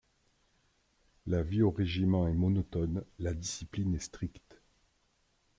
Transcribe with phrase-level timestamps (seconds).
[1.27, 4.59] La vie au régiment est monotone, la discipline est stricte.